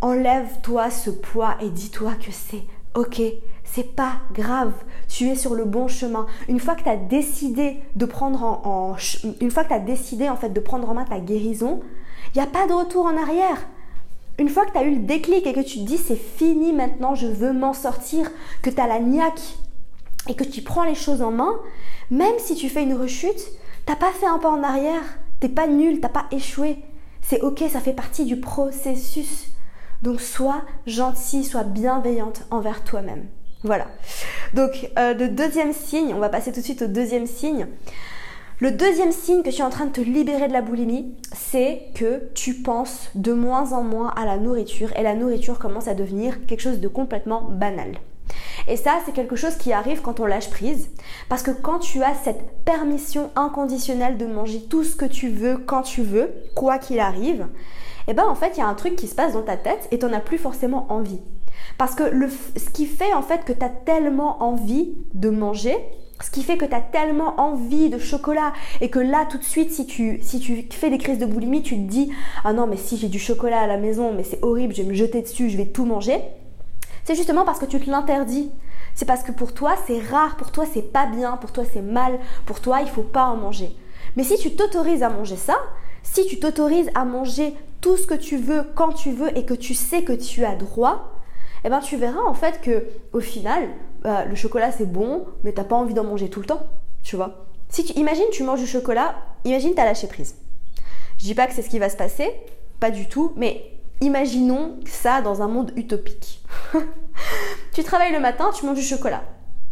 Enlève-toi 0.01 0.89
ce 0.89 1.09
poids 1.09 1.55
et 1.61 1.69
dis-toi 1.69 2.13
que 2.13 2.31
c'est 2.31 2.63
ok, 2.95 3.21
c'est 3.63 3.95
pas 3.95 4.13
grave, 4.33 4.73
tu 5.09 5.27
es 5.27 5.35
sur 5.35 5.53
le 5.53 5.65
bon 5.65 5.87
chemin. 5.87 6.25
Une 6.47 6.59
fois 6.59 6.75
que 6.75 6.83
tu 6.83 6.89
as 6.89 6.95
décidé 6.95 7.77
de 7.95 8.05
prendre 8.05 8.43
en, 8.43 8.95
une 9.41 9.51
fois 9.51 9.65
que 9.65 9.85
décidé 9.85 10.29
en 10.29 10.37
fait 10.37 10.49
de 10.49 10.59
prendre 10.59 10.89
en 10.89 10.93
main 10.93 11.03
ta 11.03 11.19
guérison, 11.19 11.81
il 12.33 12.37
n'y 12.41 12.43
a 12.43 12.49
pas 12.49 12.67
de 12.67 12.73
retour 12.73 13.05
en 13.05 13.17
arrière 13.17 13.67
une 14.37 14.49
fois 14.49 14.65
que 14.65 14.71
tu 14.71 14.77
as 14.77 14.83
eu 14.83 14.95
le 14.95 15.01
déclic 15.01 15.47
et 15.47 15.53
que 15.53 15.61
tu 15.61 15.79
te 15.79 15.85
dis 15.85 15.97
c'est 15.97 16.15
fini 16.15 16.73
maintenant, 16.73 17.15
je 17.15 17.27
veux 17.27 17.53
m'en 17.53 17.73
sortir, 17.73 18.29
que 18.61 18.69
tu 18.69 18.79
as 18.81 18.87
la 18.87 18.99
niaque 18.99 19.55
et 20.27 20.35
que 20.35 20.43
tu 20.43 20.61
prends 20.61 20.83
les 20.83 20.95
choses 20.95 21.21
en 21.21 21.31
main, 21.31 21.53
même 22.11 22.37
si 22.39 22.55
tu 22.55 22.69
fais 22.69 22.83
une 22.83 22.95
rechute, 22.95 23.51
t'as 23.85 23.95
pas 23.95 24.11
fait 24.11 24.25
un 24.25 24.39
pas 24.39 24.49
en 24.49 24.63
arrière, 24.63 25.03
t'es 25.39 25.49
pas 25.49 25.67
nul, 25.67 25.99
t'as 25.99 26.09
pas 26.09 26.25
échoué. 26.31 26.77
C'est 27.21 27.41
ok, 27.41 27.63
ça 27.71 27.79
fait 27.79 27.93
partie 27.93 28.25
du 28.25 28.39
processus. 28.39 29.47
Donc 30.01 30.21
sois 30.21 30.61
gentille, 30.85 31.43
sois 31.43 31.63
bienveillante 31.63 32.43
envers 32.51 32.83
toi-même. 32.83 33.25
Voilà. 33.63 33.87
Donc 34.53 34.89
euh, 34.99 35.13
le 35.13 35.29
deuxième 35.29 35.73
signe, 35.73 36.13
on 36.13 36.19
va 36.19 36.29
passer 36.29 36.51
tout 36.51 36.59
de 36.59 36.65
suite 36.65 36.83
au 36.83 36.87
deuxième 36.87 37.25
signe. 37.25 37.67
Le 38.59 38.71
deuxième 38.71 39.11
signe 39.11 39.43
que 39.43 39.49
tu 39.49 39.59
es 39.59 39.65
en 39.65 39.69
train 39.69 39.87
de 39.87 39.91
te 39.91 39.99
libérer 39.99 40.47
de 40.47 40.53
la 40.53 40.61
boulimie, 40.61 41.13
c'est 41.33 41.89
que 41.93 42.29
tu 42.35 42.53
penses 42.53 43.09
de 43.13 43.33
moins 43.33 43.73
en 43.73 43.83
moins 43.83 44.13
à 44.15 44.25
la 44.25 44.37
nourriture 44.37 44.95
et 44.95 45.03
la 45.03 45.13
nourriture 45.13 45.59
commence 45.59 45.89
à 45.89 45.93
devenir 45.93 46.45
quelque 46.45 46.61
chose 46.61 46.79
de 46.79 46.87
complètement 46.87 47.41
banal. 47.41 47.97
Et 48.69 48.77
ça, 48.77 48.99
c'est 49.05 49.11
quelque 49.11 49.35
chose 49.35 49.57
qui 49.57 49.73
arrive 49.73 50.01
quand 50.01 50.21
on 50.21 50.25
lâche 50.25 50.49
prise. 50.49 50.89
Parce 51.27 51.43
que 51.43 51.51
quand 51.51 51.79
tu 51.79 52.01
as 52.01 52.13
cette 52.13 52.63
permission 52.63 53.29
inconditionnelle 53.35 54.15
de 54.15 54.25
manger 54.25 54.61
tout 54.61 54.85
ce 54.85 54.95
que 54.95 55.05
tu 55.05 55.27
veux, 55.27 55.57
quand 55.57 55.81
tu 55.81 56.01
veux, 56.01 56.33
quoi 56.55 56.77
qu'il 56.77 57.01
arrive, 57.01 57.47
eh 58.07 58.13
ben 58.13 58.23
en 58.23 58.35
fait, 58.35 58.53
il 58.55 58.59
y 58.59 58.63
a 58.63 58.67
un 58.67 58.73
truc 58.73 58.95
qui 58.95 59.09
se 59.09 59.15
passe 59.15 59.33
dans 59.33 59.43
ta 59.43 59.57
tête 59.57 59.89
et 59.91 59.99
tu 59.99 60.05
n'en 60.05 60.13
as 60.13 60.21
plus 60.21 60.37
forcément 60.37 60.89
envie. 60.89 61.19
Parce 61.77 61.93
que 61.93 62.03
le, 62.03 62.29
ce 62.29 62.69
qui 62.69 62.85
fait 62.85 63.13
en 63.13 63.21
fait 63.21 63.43
que 63.43 63.51
tu 63.51 63.65
as 63.65 63.69
tellement 63.69 64.41
envie 64.41 64.93
de 65.13 65.29
manger, 65.29 65.75
ce 66.21 66.29
qui 66.29 66.43
fait 66.43 66.57
que 66.57 66.65
tu 66.65 66.73
as 66.73 66.81
tellement 66.81 67.39
envie 67.39 67.89
de 67.89 67.97
chocolat 67.97 68.53
et 68.81 68.89
que 68.89 68.99
là 68.99 69.25
tout 69.29 69.37
de 69.37 69.43
suite 69.43 69.71
si 69.71 69.85
tu, 69.85 70.21
fais 70.71 70.89
des 70.89 70.97
crises 70.97 71.17
de 71.17 71.25
boulimie, 71.25 71.61
tu 71.61 71.75
te 71.75 71.89
dis 71.89 72.11
ah 72.43 72.53
non 72.53 72.67
mais 72.67 72.77
si 72.77 72.97
j'ai 72.97 73.09
du 73.09 73.19
chocolat 73.19 73.61
à 73.61 73.67
la 73.67 73.77
maison 73.77 74.13
mais 74.13 74.23
c'est 74.23 74.43
horrible, 74.43 74.73
je 74.73 74.81
vais 74.81 74.87
me 74.89 74.93
jeter 74.93 75.21
dessus, 75.21 75.49
je 75.49 75.57
vais 75.57 75.65
tout 75.65 75.85
manger. 75.85 76.19
C'est 77.03 77.15
justement 77.15 77.45
parce 77.45 77.59
que 77.59 77.65
tu 77.65 77.79
te 77.79 77.89
l'interdis. 77.89 78.49
C'est 78.95 79.05
parce 79.05 79.23
que 79.23 79.33
pour 79.33 79.53
toi, 79.53 79.75
c'est 79.85 79.99
rare, 79.99 80.37
pour 80.37 80.51
toi, 80.51 80.65
c'est 80.65 80.93
pas 80.93 81.05
bien, 81.05 81.37
pour 81.37 81.51
toi, 81.51 81.65
c'est 81.71 81.81
mal, 81.81 82.17
pour 82.45 82.61
toi, 82.61 82.79
il 82.81 82.87
faut 82.87 83.03
pas 83.03 83.25
en 83.25 83.35
manger. 83.35 83.75
Mais 84.15 84.23
si 84.23 84.37
tu 84.37 84.55
t'autorises 84.55 85.03
à 85.03 85.09
manger 85.09 85.35
ça, 85.35 85.55
si 86.01 86.25
tu 86.25 86.39
t'autorises 86.39 86.89
à 86.95 87.03
manger 87.03 87.53
tout 87.81 87.97
ce 87.97 88.07
que 88.07 88.15
tu 88.15 88.37
veux 88.37 88.63
quand 88.73 88.93
tu 88.93 89.11
veux 89.11 89.37
et 89.37 89.45
que 89.45 89.53
tu 89.53 89.73
sais 89.73 90.03
que 90.03 90.13
tu 90.13 90.45
as 90.45 90.55
droit, 90.55 91.14
eh 91.63 91.69
ben 91.69 91.79
tu 91.79 91.97
verras 91.97 92.23
en 92.27 92.33
fait 92.33 92.61
que 92.61 92.87
au 93.13 93.19
final, 93.19 93.69
bah, 94.01 94.25
le 94.25 94.35
chocolat 94.35 94.71
c'est 94.71 94.91
bon, 94.91 95.25
mais 95.43 95.53
t'as 95.53 95.63
pas 95.63 95.75
envie 95.75 95.93
d'en 95.93 96.03
manger 96.03 96.29
tout 96.29 96.39
le 96.39 96.45
temps, 96.45 96.63
tu 97.03 97.15
vois. 97.15 97.45
Si 97.69 97.83
tu 97.83 97.93
imagines 97.93 98.25
tu 98.31 98.43
manges 98.43 98.61
du 98.61 98.67
chocolat, 98.67 99.15
imagine 99.43 99.73
t'as 99.73 99.85
lâché 99.85 100.07
prise. 100.07 100.35
Je 101.17 101.23
dis 101.23 101.35
pas 101.35 101.47
que 101.47 101.53
c'est 101.53 101.61
ce 101.61 101.69
qui 101.69 101.79
va 101.79 101.89
se 101.89 101.97
passer, 101.97 102.31
pas 102.79 102.91
du 102.91 103.07
tout, 103.07 103.33
mais 103.35 103.71
imaginons 104.01 104.75
ça 104.85 105.21
dans 105.21 105.41
un 105.41 105.47
monde 105.47 105.71
utopique. 105.75 106.43
tu 107.73 107.83
travailles 107.83 108.13
le 108.13 108.19
matin, 108.19 108.51
tu 108.53 108.65
manges 108.65 108.77
du 108.77 108.83
chocolat. 108.83 109.23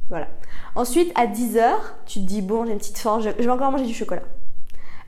Voilà. 0.09 0.27
Ensuite, 0.75 1.11
à 1.15 1.27
10h, 1.27 1.63
tu 2.05 2.19
te 2.19 2.25
dis, 2.25 2.41
bon, 2.41 2.65
j'ai 2.65 2.71
une 2.71 2.77
petite 2.77 2.97
faim, 2.97 3.19
je 3.19 3.29
vais 3.29 3.49
encore 3.49 3.71
manger 3.71 3.85
du 3.85 3.93
chocolat. 3.93 4.23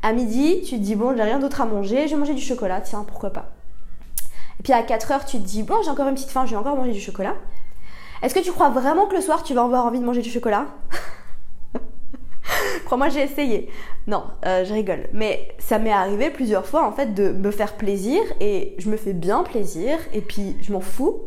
À 0.01 0.13
midi, 0.13 0.61
tu 0.61 0.75
te 0.75 0.81
dis, 0.81 0.95
bon, 0.95 1.15
j'ai 1.15 1.23
rien 1.23 1.39
d'autre 1.39 1.61
à 1.61 1.65
manger, 1.65 2.07
je 2.07 2.13
vais 2.13 2.19
manger 2.19 2.33
du 2.33 2.41
chocolat, 2.41 2.81
tiens, 2.81 3.03
pourquoi 3.07 3.31
pas. 3.31 3.54
Et 4.59 4.63
puis 4.63 4.73
à 4.73 4.81
4h, 4.81 5.25
tu 5.25 5.37
te 5.37 5.43
dis, 5.43 5.63
bon, 5.63 5.75
j'ai 5.83 5.89
encore 5.89 6.07
une 6.07 6.15
petite 6.15 6.29
faim, 6.29 6.45
je 6.45 6.51
vais 6.51 6.57
encore 6.57 6.75
manger 6.75 6.91
du 6.91 7.01
chocolat. 7.01 7.35
Est-ce 8.21 8.33
que 8.33 8.39
tu 8.39 8.51
crois 8.51 8.69
vraiment 8.69 9.07
que 9.07 9.15
le 9.15 9.21
soir, 9.21 9.43
tu 9.43 9.53
vas 9.53 9.63
avoir 9.63 9.85
envie 9.85 9.99
de 9.99 10.05
manger 10.05 10.21
du 10.21 10.29
chocolat 10.29 10.65
Crois-moi, 12.85 13.09
j'ai 13.09 13.21
essayé. 13.21 13.69
Non, 14.07 14.23
euh, 14.45 14.63
je 14.63 14.73
rigole. 14.73 15.07
Mais 15.13 15.49
ça 15.59 15.79
m'est 15.79 15.91
arrivé 15.91 16.29
plusieurs 16.29 16.65
fois 16.65 16.87
en 16.87 16.91
fait 16.91 17.13
de 17.13 17.29
me 17.29 17.51
faire 17.51 17.73
plaisir 17.73 18.21
et 18.39 18.75
je 18.77 18.89
me 18.89 18.97
fais 18.97 19.13
bien 19.13 19.43
plaisir 19.43 19.97
et 20.13 20.21
puis 20.21 20.55
je 20.61 20.71
m'en 20.71 20.81
fous. 20.81 21.21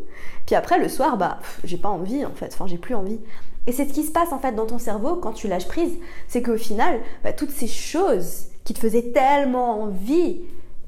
Puis 0.46 0.54
après 0.54 0.78
le 0.78 0.88
soir, 0.88 1.16
bah 1.16 1.38
j'ai 1.64 1.76
pas 1.76 1.88
envie 1.88 2.24
en 2.24 2.32
fait. 2.34 2.50
Enfin, 2.54 2.66
j'ai 2.66 2.78
plus 2.78 2.94
envie. 2.94 3.20
Et 3.66 3.72
c'est 3.72 3.86
ce 3.86 3.92
qui 3.92 4.04
se 4.04 4.12
passe 4.12 4.32
en 4.32 4.38
fait 4.38 4.52
dans 4.52 4.66
ton 4.66 4.78
cerveau 4.78 5.16
quand 5.16 5.32
tu 5.32 5.48
lâches 5.48 5.68
prise. 5.68 5.92
C'est 6.26 6.42
qu'au 6.42 6.56
final, 6.56 7.00
bah, 7.22 7.32
toutes 7.32 7.50
ces 7.50 7.66
choses 7.66 8.46
qui 8.64 8.72
te 8.72 8.78
faisaient 8.78 9.12
tellement 9.12 9.82
envie, 9.82 10.40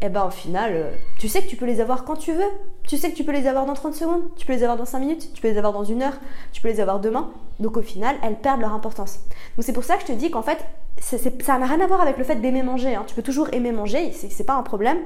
eh 0.02 0.09
ben 0.09 0.25
au 0.25 0.30
final, 0.30 0.73
euh, 0.75 0.90
tu 1.19 1.28
sais 1.28 1.42
que 1.42 1.49
tu 1.49 1.57
peux 1.57 1.66
les 1.66 1.80
avoir 1.80 2.04
quand 2.04 2.16
tu 2.16 2.33
veux. 2.33 2.50
Tu 2.85 2.97
sais 2.97 3.11
que 3.11 3.16
tu 3.16 3.25
peux 3.25 3.33
les 3.33 3.47
avoir 3.47 3.66
dans 3.66 3.75
30 3.75 3.95
secondes, 3.95 4.23
tu 4.37 4.47
peux 4.47 4.54
les 4.54 4.62
avoir 4.62 4.78
dans 4.78 4.87
5 4.87 4.99
minutes, 4.99 5.30
tu 5.35 5.42
peux 5.42 5.49
les 5.49 5.59
avoir 5.59 5.73
dans 5.73 5.85
une 5.85 6.02
heure, 6.02 6.14
tu 6.52 6.62
peux 6.62 6.69
les 6.69 6.80
avoir 6.80 7.00
demain. 7.00 7.30
Donc 7.61 7.76
au 7.76 7.83
final, 7.83 8.16
elles 8.23 8.37
perdent 8.37 8.61
leur 8.61 8.73
importance. 8.73 9.21
Donc 9.57 9.64
c'est 9.64 9.73
pour 9.73 9.85
ça 9.85 9.97
que 9.97 10.02
je 10.02 10.07
te 10.07 10.12
dis 10.12 10.30
qu'en 10.30 10.42
fait, 10.42 10.64
ça 11.00 11.59
n'a 11.59 11.66
rien 11.66 11.80
à 11.80 11.87
voir 11.87 12.00
avec 12.00 12.16
le 12.16 12.25
fait 12.25 12.37
d'aimer 12.37 12.62
manger. 12.62 12.95
Hein. 12.95 13.04
Tu 13.07 13.14
peux 13.14 13.23
toujours 13.23 13.52
aimer 13.52 13.73
manger, 13.73 14.12
c'est 14.12 14.45
pas 14.45 14.54
un 14.54 14.62
problème. 14.62 14.99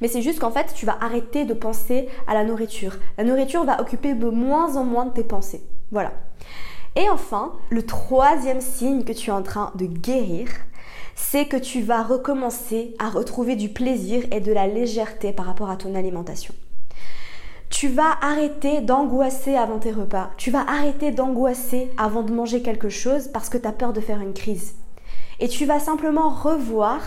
Mais 0.00 0.08
c'est 0.08 0.22
juste 0.22 0.40
qu'en 0.40 0.50
fait, 0.50 0.72
tu 0.74 0.86
vas 0.86 0.96
arrêter 1.00 1.44
de 1.44 1.54
penser 1.54 2.08
à 2.26 2.34
la 2.34 2.44
nourriture. 2.44 2.96
La 3.18 3.24
nourriture 3.24 3.64
va 3.64 3.80
occuper 3.80 4.14
de 4.14 4.28
moins 4.28 4.76
en 4.76 4.84
moins 4.84 5.06
de 5.06 5.12
tes 5.12 5.24
pensées. 5.24 5.62
Voilà. 5.90 6.12
Et 6.96 7.08
enfin, 7.10 7.52
le 7.70 7.84
troisième 7.84 8.60
signe 8.60 9.04
que 9.04 9.12
tu 9.12 9.30
es 9.30 9.32
en 9.32 9.42
train 9.42 9.72
de 9.74 9.86
guérir, 9.86 10.48
c'est 11.16 11.46
que 11.46 11.56
tu 11.56 11.80
vas 11.80 12.02
recommencer 12.02 12.94
à 12.98 13.08
retrouver 13.08 13.56
du 13.56 13.70
plaisir 13.70 14.22
et 14.30 14.40
de 14.40 14.52
la 14.52 14.68
légèreté 14.68 15.32
par 15.32 15.46
rapport 15.46 15.70
à 15.70 15.76
ton 15.76 15.94
alimentation. 15.94 16.54
Tu 17.70 17.88
vas 17.88 18.18
arrêter 18.22 18.80
d'angoisser 18.82 19.56
avant 19.56 19.78
tes 19.78 19.90
repas. 19.90 20.30
Tu 20.36 20.50
vas 20.50 20.64
arrêter 20.68 21.10
d'angoisser 21.10 21.90
avant 21.98 22.22
de 22.22 22.32
manger 22.32 22.62
quelque 22.62 22.90
chose 22.90 23.28
parce 23.32 23.48
que 23.48 23.58
tu 23.58 23.66
as 23.66 23.72
peur 23.72 23.92
de 23.92 24.00
faire 24.00 24.20
une 24.20 24.34
crise. 24.34 24.76
Et 25.40 25.48
tu 25.48 25.64
vas 25.64 25.80
simplement 25.80 26.28
revoir 26.28 27.00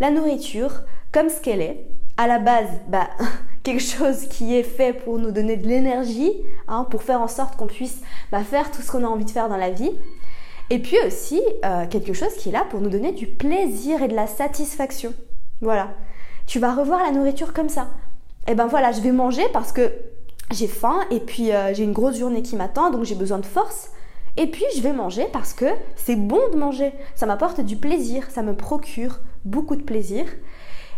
la 0.00 0.10
nourriture 0.10 0.82
comme 1.12 1.28
ce 1.28 1.40
qu'elle 1.40 1.60
est. 1.60 1.86
À 2.16 2.28
la 2.28 2.38
base, 2.38 2.68
bah, 2.88 3.10
quelque 3.62 3.82
chose 3.82 4.26
qui 4.28 4.54
est 4.56 4.62
fait 4.62 4.92
pour 4.92 5.18
nous 5.18 5.32
donner 5.32 5.56
de 5.56 5.66
l'énergie, 5.66 6.32
hein, 6.68 6.86
pour 6.88 7.02
faire 7.02 7.20
en 7.20 7.28
sorte 7.28 7.56
qu'on 7.56 7.66
puisse 7.66 8.00
bah, 8.32 8.42
faire 8.42 8.70
tout 8.70 8.80
ce 8.80 8.90
qu'on 8.90 9.04
a 9.04 9.08
envie 9.08 9.26
de 9.26 9.30
faire 9.30 9.48
dans 9.48 9.56
la 9.56 9.70
vie. 9.70 9.92
Et 10.70 10.80
puis 10.80 10.96
aussi 11.06 11.40
euh, 11.64 11.86
quelque 11.86 12.12
chose 12.12 12.34
qui 12.38 12.48
est 12.48 12.52
là 12.52 12.64
pour 12.68 12.80
nous 12.80 12.90
donner 12.90 13.12
du 13.12 13.26
plaisir 13.26 14.02
et 14.02 14.08
de 14.08 14.14
la 14.14 14.26
satisfaction. 14.26 15.14
Voilà. 15.60 15.90
Tu 16.46 16.58
vas 16.58 16.74
revoir 16.74 17.00
la 17.04 17.12
nourriture 17.12 17.52
comme 17.52 17.68
ça. 17.68 17.88
Et 18.48 18.52
eh 18.52 18.54
ben 18.54 18.66
voilà, 18.66 18.92
je 18.92 19.00
vais 19.00 19.12
manger 19.12 19.42
parce 19.52 19.72
que 19.72 19.92
j'ai 20.52 20.68
faim 20.68 21.00
et 21.10 21.18
puis 21.18 21.52
euh, 21.52 21.74
j'ai 21.74 21.82
une 21.82 21.92
grosse 21.92 22.18
journée 22.18 22.42
qui 22.42 22.54
m'attend, 22.54 22.90
donc 22.90 23.04
j'ai 23.04 23.16
besoin 23.16 23.38
de 23.38 23.46
force. 23.46 23.90
Et 24.36 24.46
puis 24.46 24.64
je 24.76 24.82
vais 24.82 24.92
manger 24.92 25.26
parce 25.32 25.52
que 25.52 25.66
c'est 25.96 26.14
bon 26.14 26.40
de 26.52 26.56
manger. 26.56 26.92
Ça 27.14 27.26
m'apporte 27.26 27.60
du 27.60 27.76
plaisir, 27.76 28.30
ça 28.30 28.42
me 28.42 28.54
procure 28.54 29.20
beaucoup 29.44 29.76
de 29.76 29.82
plaisir. 29.82 30.26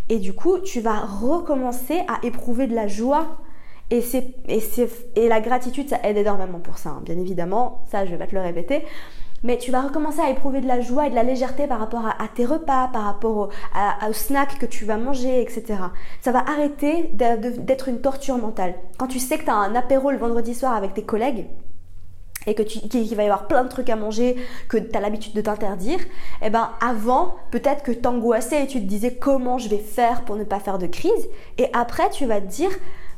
Et 0.09 0.17
du 0.17 0.33
coup, 0.33 0.59
tu 0.59 0.81
vas 0.81 0.99
recommencer 0.99 2.01
à 2.07 2.23
éprouver 2.25 2.67
de 2.67 2.75
la 2.75 2.87
joie. 2.87 3.37
Et, 3.91 4.03
et, 4.47 4.61
et 5.15 5.27
la 5.27 5.41
gratitude, 5.41 5.89
ça 5.89 5.99
aide 6.03 6.17
énormément 6.17 6.59
pour 6.59 6.77
ça, 6.77 6.89
hein. 6.89 7.01
bien 7.03 7.17
évidemment. 7.17 7.83
Ça, 7.89 8.05
je 8.05 8.11
vais 8.11 8.17
pas 8.17 8.27
te 8.27 8.35
le 8.35 8.41
répéter 8.41 8.83
mais 9.43 9.57
tu 9.57 9.71
vas 9.71 9.81
recommencer 9.81 10.21
à 10.21 10.29
éprouver 10.29 10.61
de 10.61 10.67
la 10.67 10.81
joie 10.81 11.07
et 11.07 11.09
de 11.09 11.15
la 11.15 11.23
légèreté 11.23 11.67
par 11.67 11.79
rapport 11.79 12.05
à, 12.05 12.27
tes 12.27 12.45
repas, 12.45 12.89
par 12.91 13.03
rapport 13.03 13.37
au, 13.37 13.49
à, 13.73 14.11
snacks 14.13 14.57
que 14.59 14.65
tu 14.65 14.85
vas 14.85 14.97
manger, 14.97 15.41
etc. 15.41 15.79
Ça 16.21 16.31
va 16.31 16.39
arrêter 16.39 17.11
d'être 17.13 17.87
une 17.87 18.01
torture 18.01 18.37
mentale. 18.37 18.75
Quand 18.97 19.07
tu 19.07 19.19
sais 19.19 19.37
que 19.37 19.45
tu 19.45 19.49
as 19.49 19.55
un 19.55 19.75
apéro 19.75 20.11
le 20.11 20.17
vendredi 20.17 20.53
soir 20.53 20.73
avec 20.73 20.93
tes 20.93 21.03
collègues, 21.03 21.47
et 22.47 22.55
que 22.55 22.63
tu, 22.63 22.79
qu'il 22.79 23.15
va 23.15 23.23
y 23.23 23.25
avoir 23.25 23.47
plein 23.47 23.63
de 23.63 23.69
trucs 23.69 23.89
à 23.89 23.95
manger 23.95 24.35
que 24.69 24.77
tu 24.77 24.97
as 24.97 25.01
l'habitude 25.01 25.33
de 25.33 25.41
t'interdire, 25.41 25.99
eh 26.41 26.49
ben 26.49 26.71
avant, 26.81 27.35
peut-être 27.51 27.83
que 27.83 27.91
t'angoissais 27.91 28.63
et 28.63 28.67
tu 28.67 28.79
te 28.79 28.85
disais 28.85 29.15
comment 29.15 29.57
je 29.57 29.69
vais 29.69 29.77
faire 29.77 30.23
pour 30.23 30.35
ne 30.35 30.43
pas 30.43 30.59
faire 30.59 30.77
de 30.77 30.87
crise 30.87 31.29
et 31.57 31.67
après 31.73 32.09
tu 32.09 32.25
vas 32.25 32.39
te 32.39 32.47
dire 32.47 32.71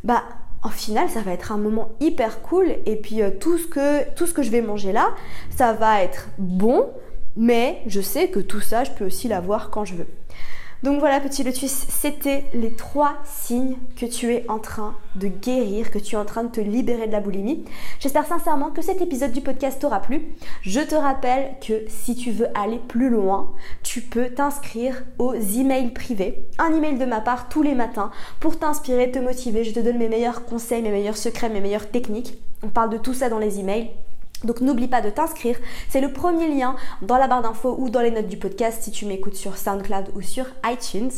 bah 0.03 0.23
en 0.63 0.69
final, 0.69 1.09
ça 1.09 1.21
va 1.21 1.31
être 1.31 1.51
un 1.51 1.57
moment 1.57 1.89
hyper 1.99 2.41
cool. 2.41 2.75
Et 2.85 2.95
puis 2.95 3.21
euh, 3.21 3.31
tout, 3.31 3.57
ce 3.57 3.67
que, 3.67 4.09
tout 4.13 4.27
ce 4.27 4.33
que 4.33 4.43
je 4.43 4.51
vais 4.51 4.61
manger 4.61 4.91
là, 4.91 5.09
ça 5.49 5.73
va 5.73 6.01
être 6.03 6.29
bon, 6.37 6.89
mais 7.35 7.81
je 7.87 8.01
sais 8.01 8.29
que 8.29 8.39
tout 8.39 8.61
ça, 8.61 8.83
je 8.83 8.91
peux 8.91 9.05
aussi 9.05 9.27
l'avoir 9.27 9.69
quand 9.69 9.85
je 9.85 9.95
veux. 9.95 10.07
Donc 10.83 10.99
voilà, 10.99 11.19
petit 11.19 11.43
lotus, 11.43 11.85
c'était 11.89 12.43
les 12.55 12.73
trois 12.73 13.17
signes 13.23 13.77
que 13.95 14.07
tu 14.07 14.33
es 14.33 14.49
en 14.49 14.57
train 14.57 14.95
de 15.15 15.27
guérir, 15.27 15.91
que 15.91 15.99
tu 15.99 16.15
es 16.15 16.17
en 16.17 16.25
train 16.25 16.43
de 16.43 16.49
te 16.49 16.59
libérer 16.59 17.05
de 17.05 17.11
la 17.11 17.19
boulimie. 17.19 17.65
J'espère 17.99 18.25
sincèrement 18.25 18.71
que 18.71 18.81
cet 18.81 18.99
épisode 18.99 19.31
du 19.31 19.41
podcast 19.41 19.79
t'aura 19.79 19.99
plu. 19.99 20.33
Je 20.63 20.79
te 20.79 20.95
rappelle 20.95 21.51
que 21.65 21.83
si 21.87 22.15
tu 22.15 22.31
veux 22.31 22.47
aller 22.57 22.79
plus 22.87 23.11
loin, 23.11 23.51
tu 23.83 24.01
peux 24.01 24.29
t'inscrire 24.29 25.03
aux 25.19 25.35
emails 25.35 25.91
privés. 25.91 26.47
Un 26.57 26.73
email 26.73 26.97
de 26.97 27.05
ma 27.05 27.21
part 27.21 27.47
tous 27.47 27.61
les 27.61 27.75
matins 27.75 28.09
pour 28.39 28.57
t'inspirer, 28.57 29.11
te 29.11 29.19
motiver. 29.19 29.63
Je 29.63 29.73
te 29.73 29.79
donne 29.79 29.99
mes 29.99 30.09
meilleurs 30.09 30.45
conseils, 30.45 30.81
mes 30.81 30.89
meilleurs 30.89 31.17
secrets, 31.17 31.49
mes 31.49 31.61
meilleures 31.61 31.91
techniques. 31.91 32.39
On 32.63 32.69
parle 32.69 32.89
de 32.89 32.97
tout 32.97 33.13
ça 33.13 33.29
dans 33.29 33.39
les 33.39 33.59
emails. 33.59 33.91
Donc 34.43 34.61
n'oublie 34.61 34.87
pas 34.87 35.01
de 35.01 35.09
t'inscrire. 35.09 35.57
C'est 35.89 36.01
le 36.01 36.11
premier 36.11 36.47
lien 36.47 36.75
dans 37.01 37.17
la 37.17 37.27
barre 37.27 37.41
d'infos 37.41 37.75
ou 37.77 37.89
dans 37.89 38.01
les 38.01 38.11
notes 38.11 38.27
du 38.27 38.37
podcast 38.37 38.81
si 38.81 38.91
tu 38.91 39.05
m'écoutes 39.05 39.35
sur 39.35 39.57
SoundCloud 39.57 40.11
ou 40.15 40.21
sur 40.21 40.45
iTunes. 40.65 41.11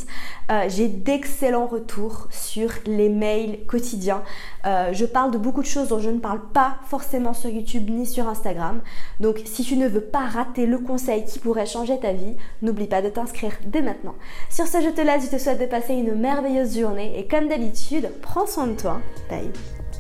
Euh, 0.52 0.66
j'ai 0.68 0.88
d'excellents 0.88 1.68
retours 1.68 2.28
sur 2.32 2.70
les 2.86 3.10
mails 3.10 3.66
quotidiens. 3.66 4.24
Euh, 4.66 4.92
je 4.92 5.06
parle 5.06 5.32
de 5.32 5.38
beaucoup 5.38 5.62
de 5.62 5.68
choses 5.68 5.90
dont 5.90 6.00
je 6.00 6.10
ne 6.10 6.20
parle 6.20 6.42
pas 6.54 6.78
forcément 6.86 7.34
sur 7.34 7.50
YouTube 7.50 7.90
ni 7.90 8.06
sur 8.06 8.28
Instagram. 8.28 8.82
Donc 9.20 9.42
si 9.46 9.64
tu 9.64 9.78
ne 9.78 9.88
veux 9.88 10.02
pas 10.02 10.26
rater 10.26 10.66
le 10.66 10.80
conseil 10.80 11.26
qui 11.26 11.40
pourrait 11.40 11.66
changer 11.66 12.00
ta 12.00 12.14
vie, 12.14 12.36
n'oublie 12.62 12.88
pas 12.88 13.02
de 13.02 13.10
t'inscrire 13.10 13.54
dès 13.66 13.82
maintenant. 13.82 14.16
Sur 14.50 14.68
ce, 14.68 14.82
je 14.82 14.90
te 14.90 15.02
laisse. 15.02 15.26
Je 15.26 15.38
te 15.38 15.42
souhaite 15.42 15.60
de 15.60 15.66
passer 15.66 15.94
une 15.94 16.16
merveilleuse 16.16 16.78
journée 16.78 17.18
et 17.18 17.28
comme 17.28 17.48
d'habitude, 17.48 18.10
prends 18.22 18.48
soin 18.48 18.68
de 18.68 18.74
toi. 18.74 19.00
Bye. 19.30 19.52